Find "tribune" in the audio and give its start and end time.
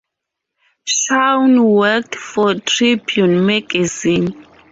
2.55-3.45